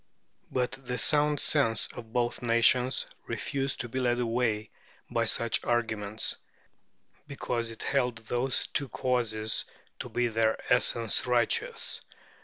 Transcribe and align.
But 0.51 0.71
the 0.71 0.97
sound 0.97 1.39
sense 1.39 1.85
of 1.93 2.11
both 2.11 2.41
nations 2.41 3.05
refused 3.27 3.81
to 3.81 3.87
be 3.87 3.99
led 3.99 4.19
away 4.19 4.71
by 5.11 5.25
such 5.25 5.63
arguments, 5.63 6.37
because 7.27 7.69
it 7.69 7.83
held 7.83 8.17
those 8.25 8.65
two 8.65 8.87
causes 8.89 9.63
to 9.99 10.09
be 10.09 10.25
in 10.25 10.33
their 10.33 10.57
essence 10.73 11.27
righteous. 11.27 12.01